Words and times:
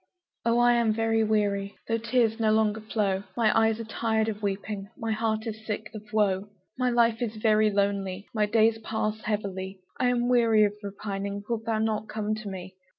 Oh, 0.43 0.57
I 0.57 0.73
am 0.73 0.91
very 0.93 1.23
weary, 1.23 1.75
Though 1.87 1.99
tears 1.99 2.39
no 2.39 2.51
longer 2.53 2.81
flow; 2.81 3.21
My 3.37 3.55
eyes 3.55 3.79
are 3.79 3.83
tired 3.83 4.29
of 4.29 4.41
weeping, 4.41 4.89
My 4.97 5.11
heart 5.11 5.45
is 5.45 5.63
sick 5.63 5.91
of 5.93 6.01
woe; 6.11 6.49
My 6.75 6.89
life 6.89 7.21
is 7.21 7.35
very 7.35 7.69
lonely 7.69 8.25
My 8.33 8.47
days 8.47 8.79
pass 8.79 9.21
heavily, 9.25 9.79
I'm 9.99 10.27
weary 10.27 10.63
of 10.63 10.73
repining; 10.81 11.43
Wilt 11.47 11.65
thou 11.67 11.77
not 11.77 12.09
come 12.09 12.33
to 12.33 12.49
me? 12.49 12.77